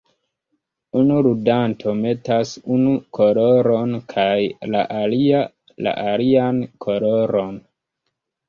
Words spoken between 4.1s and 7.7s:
kaj la alia la alian koloron.